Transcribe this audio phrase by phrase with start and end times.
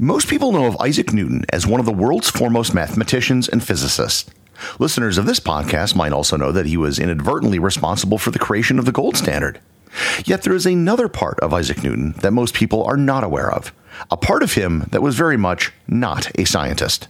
[0.00, 4.30] Most people know of Isaac Newton as one of the world's foremost mathematicians and physicists.
[4.78, 8.78] Listeners of this podcast might also know that he was inadvertently responsible for the creation
[8.78, 9.60] of the gold standard.
[10.24, 13.72] Yet there is another part of Isaac Newton that most people are not aware of,
[14.08, 17.08] a part of him that was very much not a scientist.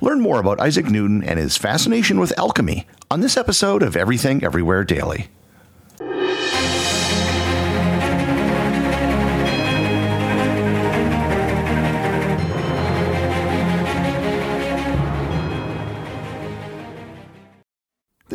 [0.00, 4.42] Learn more about Isaac Newton and his fascination with alchemy on this episode of Everything
[4.42, 5.28] Everywhere Daily.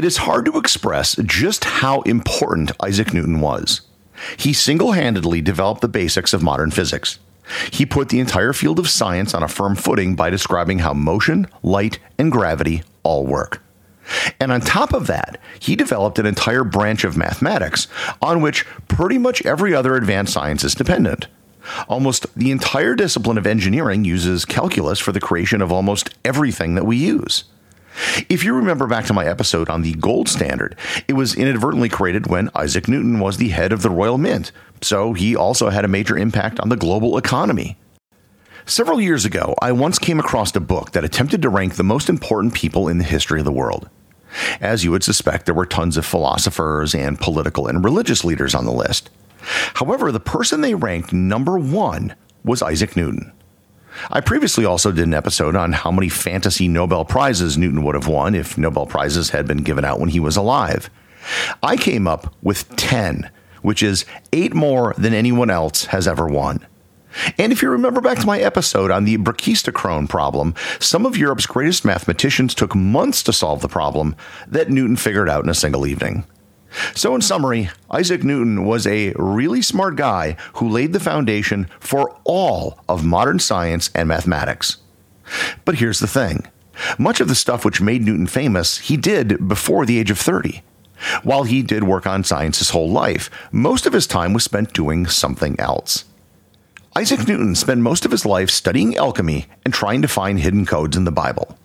[0.00, 3.82] It is hard to express just how important Isaac Newton was.
[4.38, 7.18] He single handedly developed the basics of modern physics.
[7.70, 11.48] He put the entire field of science on a firm footing by describing how motion,
[11.62, 13.62] light, and gravity all work.
[14.40, 17.86] And on top of that, he developed an entire branch of mathematics
[18.22, 21.26] on which pretty much every other advanced science is dependent.
[21.90, 26.86] Almost the entire discipline of engineering uses calculus for the creation of almost everything that
[26.86, 27.44] we use.
[28.28, 30.76] If you remember back to my episode on the gold standard,
[31.08, 35.12] it was inadvertently created when Isaac Newton was the head of the Royal Mint, so
[35.12, 37.76] he also had a major impact on the global economy.
[38.66, 42.08] Several years ago, I once came across a book that attempted to rank the most
[42.08, 43.88] important people in the history of the world.
[44.60, 48.64] As you would suspect, there were tons of philosophers and political and religious leaders on
[48.64, 49.10] the list.
[49.74, 52.14] However, the person they ranked number one
[52.44, 53.32] was Isaac Newton.
[54.10, 58.06] I previously also did an episode on how many fantasy Nobel Prizes Newton would have
[58.06, 60.90] won if Nobel Prizes had been given out when he was alive.
[61.62, 63.30] I came up with 10,
[63.62, 66.66] which is eight more than anyone else has ever won.
[67.38, 71.46] And if you remember back to my episode on the brachistochrone problem, some of Europe's
[71.46, 74.14] greatest mathematicians took months to solve the problem
[74.46, 76.24] that Newton figured out in a single evening.
[76.94, 82.16] So, in summary, Isaac Newton was a really smart guy who laid the foundation for
[82.24, 84.76] all of modern science and mathematics.
[85.64, 86.46] But here's the thing
[86.98, 90.62] much of the stuff which made Newton famous, he did before the age of 30.
[91.22, 94.72] While he did work on science his whole life, most of his time was spent
[94.72, 96.04] doing something else.
[96.96, 100.96] Isaac Newton spent most of his life studying alchemy and trying to find hidden codes
[100.96, 101.56] in the Bible.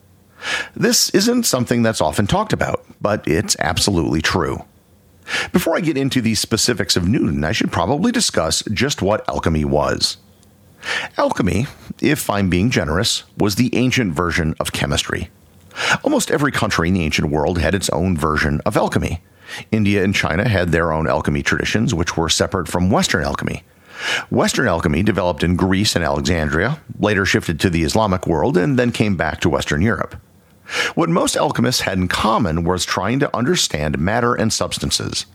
[0.76, 4.64] This isn't something that's often talked about, but it's absolutely true.
[5.52, 9.66] Before I get into the specifics of Newton, I should probably discuss just what alchemy
[9.66, 10.18] was.
[11.18, 11.68] Alchemy,
[12.02, 15.30] if I'm being generous, was the ancient version of chemistry.
[16.04, 19.22] Almost every country in the ancient world had its own version of alchemy.
[19.72, 23.64] India and China had their own alchemy traditions, which were separate from Western alchemy.
[24.30, 28.92] Western alchemy developed in Greece and Alexandria, later shifted to the Islamic world, and then
[28.92, 30.16] came back to Western Europe.
[30.96, 35.26] What most alchemists had in common was trying to understand matter and substances.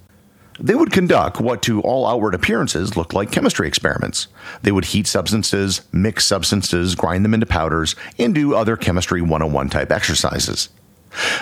[0.58, 4.26] They would conduct what to all outward appearances looked like chemistry experiments.
[4.62, 9.70] They would heat substances, mix substances, grind them into powders, and do other chemistry 101
[9.70, 10.68] type exercises.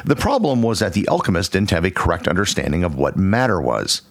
[0.05, 4.02] The problem was that the alchemists didn't have a correct understanding of what matter was.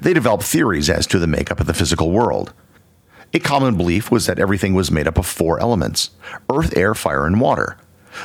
[0.00, 2.52] They developed theories as to the makeup of the physical world.
[3.34, 6.10] A common belief was that everything was made up of four elements
[6.50, 7.76] earth, air, fire, and water.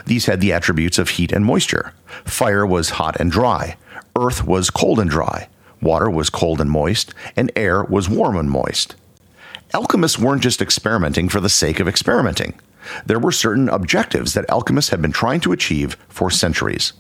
[0.06, 1.94] These had the attributes of heat and moisture.
[2.26, 3.78] Fire was hot and dry,
[4.18, 5.48] earth was cold and dry,
[5.82, 8.96] water was cold and moist, and air was warm and moist.
[9.74, 12.54] Alchemists weren't just experimenting for the sake of experimenting.
[13.06, 16.94] There were certain objectives that alchemists had been trying to achieve for centuries.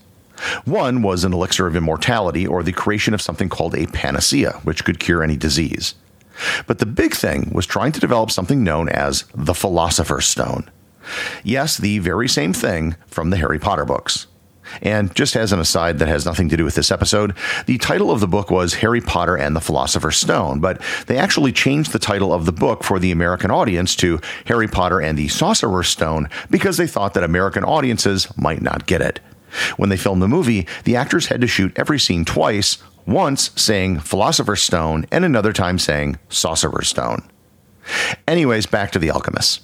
[0.65, 4.83] One was an elixir of immortality or the creation of something called a panacea, which
[4.83, 5.95] could cure any disease.
[6.65, 10.69] But the big thing was trying to develop something known as the Philosopher's Stone.
[11.43, 14.27] Yes, the very same thing from the Harry Potter books.
[14.81, 17.35] And just as an aside that has nothing to do with this episode,
[17.65, 21.51] the title of the book was Harry Potter and the Philosopher's Stone, but they actually
[21.51, 25.27] changed the title of the book for the American audience to Harry Potter and the
[25.27, 29.19] Sorcerer's Stone because they thought that American audiences might not get it.
[29.77, 33.99] When they filmed the movie, the actors had to shoot every scene twice, once saying
[33.99, 37.29] Philosopher's Stone and another time saying Sorcerer's Stone.
[38.27, 39.59] Anyways, back to the alchemists.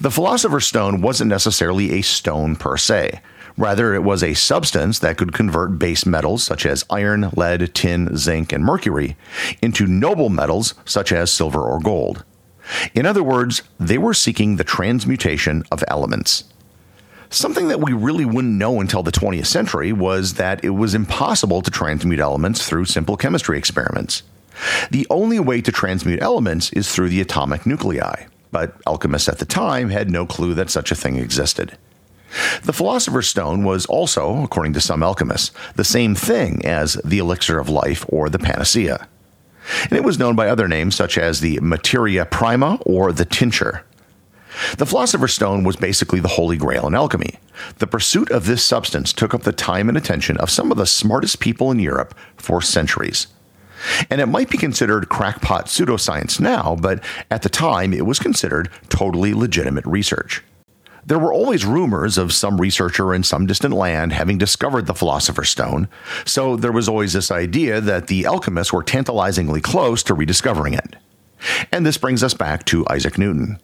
[0.00, 3.20] The Philosopher's Stone wasn't necessarily a stone per se.
[3.58, 8.14] Rather, it was a substance that could convert base metals such as iron, lead, tin,
[8.16, 9.16] zinc, and mercury
[9.62, 12.24] into noble metals such as silver or gold.
[12.94, 16.44] In other words, they were seeking the transmutation of elements.
[17.30, 21.62] Something that we really wouldn't know until the 20th century was that it was impossible
[21.62, 24.22] to transmute elements through simple chemistry experiments.
[24.90, 29.44] The only way to transmute elements is through the atomic nuclei, but alchemists at the
[29.44, 31.76] time had no clue that such a thing existed.
[32.64, 37.58] The Philosopher's Stone was also, according to some alchemists, the same thing as the elixir
[37.58, 39.08] of life or the panacea.
[39.84, 43.84] And it was known by other names such as the materia prima or the tincture.
[44.78, 47.38] The Philosopher's Stone was basically the holy grail in alchemy.
[47.78, 50.86] The pursuit of this substance took up the time and attention of some of the
[50.86, 53.26] smartest people in Europe for centuries.
[54.10, 58.70] And it might be considered crackpot pseudoscience now, but at the time it was considered
[58.88, 60.42] totally legitimate research.
[61.04, 65.50] There were always rumors of some researcher in some distant land having discovered the Philosopher's
[65.50, 65.88] Stone,
[66.24, 70.96] so there was always this idea that the alchemists were tantalizingly close to rediscovering it.
[71.70, 73.60] And this brings us back to Isaac Newton.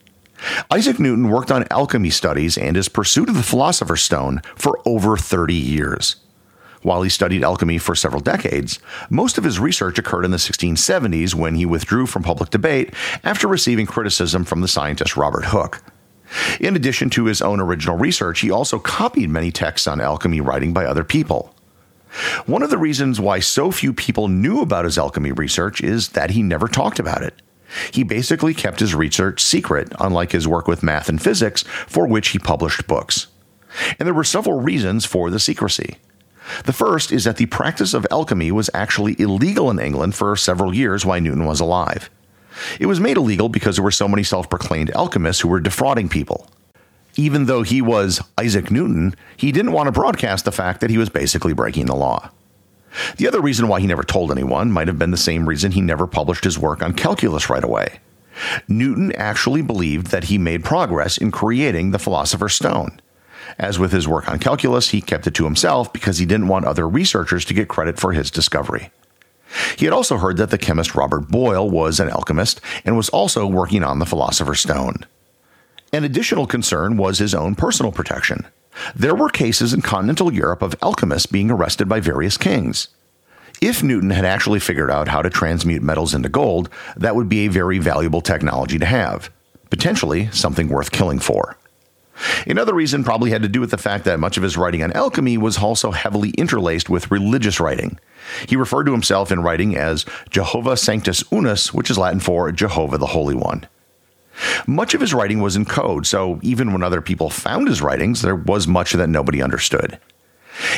[0.71, 5.17] Isaac Newton worked on alchemy studies and his pursuit of the Philosopher's Stone for over
[5.17, 6.17] 30 years.
[6.83, 11.35] While he studied alchemy for several decades, most of his research occurred in the 1670s
[11.35, 12.93] when he withdrew from public debate
[13.23, 15.83] after receiving criticism from the scientist Robert Hooke.
[16.61, 20.73] In addition to his own original research, he also copied many texts on alchemy writing
[20.73, 21.55] by other people.
[22.47, 26.31] One of the reasons why so few people knew about his alchemy research is that
[26.31, 27.41] he never talked about it.
[27.91, 32.29] He basically kept his research secret, unlike his work with math and physics, for which
[32.29, 33.29] he published books.
[33.99, 35.97] And there were several reasons for the secrecy.
[36.65, 40.75] The first is that the practice of alchemy was actually illegal in England for several
[40.75, 42.11] years while Newton was alive.
[42.79, 46.09] It was made illegal because there were so many self proclaimed alchemists who were defrauding
[46.09, 46.49] people.
[47.17, 50.99] Even though he was Isaac Newton, he didn't want to broadcast the fact that he
[50.99, 52.31] was basically breaking the law.
[53.17, 55.81] The other reason why he never told anyone might have been the same reason he
[55.81, 58.01] never published his work on calculus right away.
[58.69, 63.01] Newton actually believed that he made progress in creating the Philosopher's Stone.
[63.59, 66.65] As with his work on calculus, he kept it to himself because he didn't want
[66.65, 68.91] other researchers to get credit for his discovery.
[69.77, 73.47] He had also heard that the chemist Robert Boyle was an alchemist and was also
[73.47, 75.07] working on the Philosopher's Stone.
[75.93, 78.47] An additional concern was his own personal protection.
[78.97, 82.89] There were cases in continental Europe of alchemists being arrested by various kings.
[83.61, 87.47] If Newton had actually figured out how to transmute metals into gold, that would be
[87.47, 89.31] a very valuable technology to have,
[89.71, 91.59] potentially something worth killing for.
[92.47, 94.93] Another reason probably had to do with the fact that much of his writing on
[94.93, 97.99] alchemy was also heavily interlaced with religious writing.
[98.49, 102.99] He referred to himself in writing as Jehovah Sanctus Unus, which is Latin for Jehovah
[102.99, 103.67] the Holy One.
[104.67, 108.23] Much of his writing was in code, so even when other people found his writings,
[108.23, 109.99] there was much that nobody understood.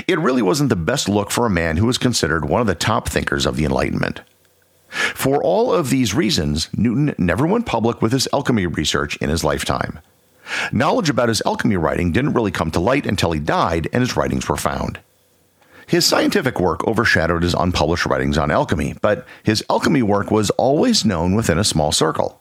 [0.06, 2.74] It really wasn't the best look for a man who was considered one of the
[2.74, 4.22] top thinkers of the Enlightenment.
[4.88, 9.42] For all of these reasons, Newton never went public with his alchemy research in his
[9.42, 9.98] lifetime.
[10.72, 14.16] Knowledge about his alchemy writing didn't really come to light until he died and his
[14.16, 15.00] writings were found.
[15.86, 21.04] His scientific work overshadowed his unpublished writings on alchemy, but his alchemy work was always
[21.04, 22.40] known within a small circle.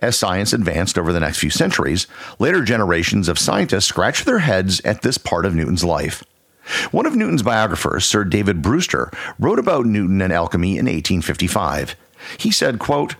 [0.00, 2.06] As science advanced over the next few centuries,
[2.38, 6.22] later generations of scientists scratched their heads at this part of Newton's life.
[6.92, 11.96] One of Newton's biographers, Sir David Brewster, wrote about Newton and alchemy in 1855.
[12.38, 13.16] He said, quote,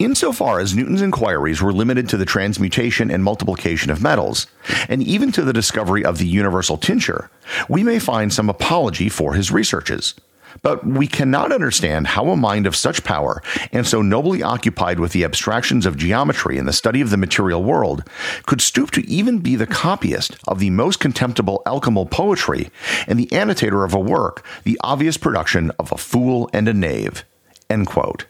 [0.00, 4.46] Insofar as Newton's inquiries were limited to the transmutation and multiplication of metals,
[4.88, 7.30] and even to the discovery of the universal tincture,
[7.68, 10.14] we may find some apology for his researches.
[10.62, 13.42] But we cannot understand how a mind of such power,
[13.72, 17.62] and so nobly occupied with the abstractions of geometry and the study of the material
[17.62, 18.02] world,
[18.46, 22.70] could stoop to even be the copyist of the most contemptible alchemical poetry,
[23.06, 27.22] and the annotator of a work, the obvious production of a fool and a knave.
[27.68, 28.24] End quote.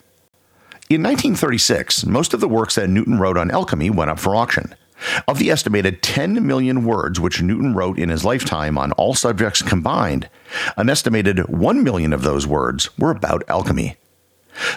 [0.90, 4.74] In 1936, most of the works that Newton wrote on alchemy went up for auction.
[5.28, 9.62] Of the estimated 10 million words which Newton wrote in his lifetime on all subjects
[9.62, 10.28] combined,
[10.76, 13.98] an estimated 1 million of those words were about alchemy.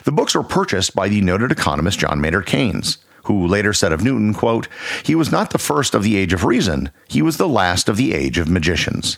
[0.03, 4.03] The books were purchased by the noted economist John Maynard Keynes, who later said of
[4.03, 4.67] Newton, quote,
[5.01, 7.97] "He was not the first of the age of reason, he was the last of
[7.97, 9.17] the age of magicians."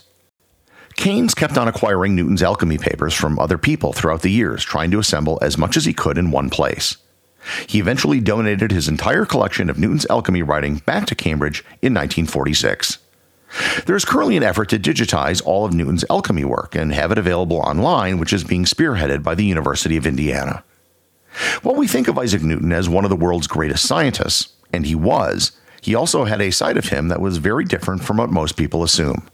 [0.96, 4.98] Keynes kept on acquiring Newton's alchemy papers from other people throughout the years, trying to
[4.98, 6.96] assemble as much as he could in one place.
[7.66, 12.98] He eventually donated his entire collection of Newton's alchemy writing back to Cambridge in 1946.
[13.86, 17.18] There is currently an effort to digitize all of Newton's alchemy work and have it
[17.18, 20.64] available online, which is being spearheaded by the University of Indiana.
[21.62, 24.94] While we think of Isaac Newton as one of the world's greatest scientists, and he
[24.94, 28.56] was, he also had a side of him that was very different from what most
[28.56, 29.28] people assume.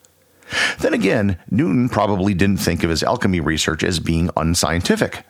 [0.79, 5.25] Then again, Newton probably didn't think of his alchemy research as being unscientific.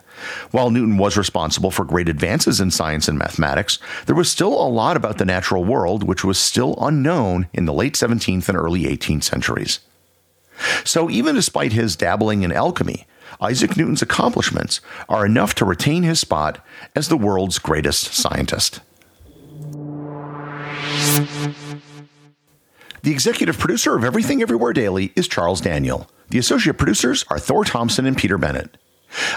[0.51, 4.69] While Newton was responsible for great advances in science and mathematics, there was still a
[4.69, 8.85] lot about the natural world which was still unknown in the late 17th and early
[8.85, 9.81] 18th centuries.
[10.85, 13.07] So, even despite his dabbling in alchemy,
[13.41, 16.65] Isaac Newton's accomplishments are enough to retain his spot
[16.95, 18.81] as the world's greatest scientist.
[23.03, 26.09] The executive producer of Everything Everywhere Daily is Charles Daniel.
[26.31, 28.77] The associate producers are Thor Thompson and Peter Bennett.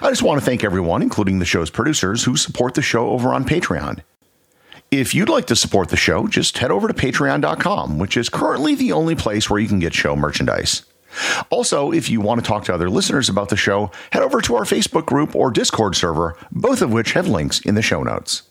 [0.03, 3.34] I just want to thank everyone, including the show's producers, who support the show over
[3.34, 4.01] on Patreon.
[4.91, 8.75] If you'd like to support the show, just head over to patreon.com, which is currently
[8.75, 10.84] the only place where you can get show merchandise.
[11.50, 14.55] Also, if you want to talk to other listeners about the show, head over to
[14.55, 18.43] our Facebook group or Discord server, both of which have links in the show notes.